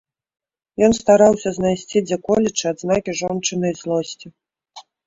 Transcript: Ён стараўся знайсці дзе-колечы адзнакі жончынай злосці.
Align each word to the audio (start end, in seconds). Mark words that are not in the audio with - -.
Ён 0.87 0.95
стараўся 0.99 1.49
знайсці 1.57 2.03
дзе-колечы 2.09 2.65
адзнакі 2.73 3.11
жончынай 3.21 3.73
злосці. 3.85 4.27